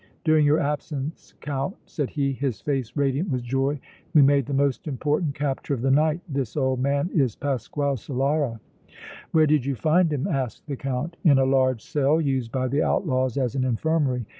[0.23, 3.79] "During your absence, Count," said he, his face radiant with joy,
[4.15, 6.21] "we made the most important capture of the night!
[6.27, 8.59] This old man is Pasquale Solara!"
[9.29, 11.17] "Where did you find him?" asked the Count.
[11.23, 14.25] "In a large cell used by the outlaws as an infirmary.